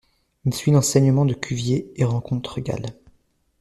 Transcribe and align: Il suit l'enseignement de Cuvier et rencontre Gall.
Il 0.45 0.53
suit 0.55 0.71
l'enseignement 0.71 1.25
de 1.25 1.35
Cuvier 1.35 1.91
et 1.95 2.05
rencontre 2.05 2.59
Gall. 2.59 2.87